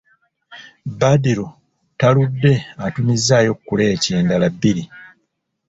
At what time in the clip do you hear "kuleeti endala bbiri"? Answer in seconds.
3.65-4.83